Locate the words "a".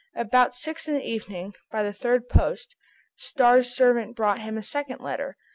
4.57-4.63